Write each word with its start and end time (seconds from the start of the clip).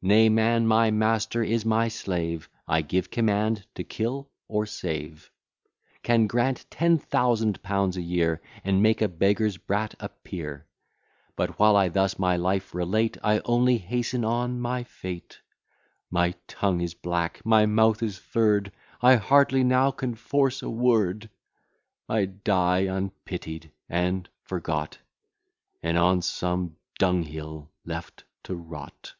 Nay; 0.00 0.28
man 0.28 0.64
my 0.64 0.92
master 0.92 1.42
is 1.42 1.64
my 1.66 1.88
slave; 1.88 2.48
I 2.68 2.82
give 2.82 3.10
command 3.10 3.66
to 3.74 3.82
kill 3.82 4.30
or 4.46 4.64
save, 4.64 5.32
Can 6.04 6.28
grant 6.28 6.66
ten 6.70 6.98
thousand 6.98 7.60
pounds 7.64 7.96
a 7.96 8.00
year, 8.00 8.40
And 8.62 8.80
make 8.80 9.02
a 9.02 9.08
beggar's 9.08 9.56
brat 9.56 9.96
a 9.98 10.08
peer. 10.08 10.68
But, 11.34 11.58
while 11.58 11.74
I 11.74 11.88
thus 11.88 12.16
my 12.16 12.36
life 12.36 12.76
relate, 12.76 13.16
I 13.24 13.40
only 13.44 13.76
hasten 13.78 14.24
on 14.24 14.60
my 14.60 14.84
fate. 14.84 15.40
My 16.12 16.36
tongue 16.46 16.80
is 16.80 16.94
black, 16.94 17.44
my 17.44 17.66
mouth 17.66 18.00
is 18.00 18.18
furr'd, 18.18 18.70
I 19.02 19.16
hardly 19.16 19.64
now 19.64 19.90
can 19.90 20.14
force 20.14 20.62
a 20.62 20.70
word. 20.70 21.28
I 22.08 22.26
die 22.26 22.82
unpitied 22.82 23.72
and 23.88 24.28
forgot, 24.44 24.98
And 25.82 25.98
on 25.98 26.22
some 26.22 26.76
dunghill 27.00 27.72
left 27.84 28.22
to 28.44 28.54
rot. 28.54 29.14